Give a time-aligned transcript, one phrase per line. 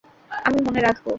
[0.45, 1.09] আমি মনে রাখবো!